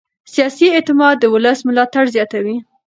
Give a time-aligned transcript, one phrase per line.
[0.33, 2.57] سیاسي اعتماد د ولس ملاتړ زیاتوي